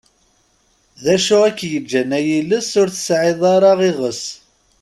D 1.03 1.05
acu 1.15 1.35
i 1.49 1.53
k-yeĝĝan 1.57 2.09
ay 2.17 2.25
iles 2.39 2.69
ur 2.81 2.89
tesεiḍ 2.93 3.41
ara 3.53 3.71
iɣes? 3.89 4.21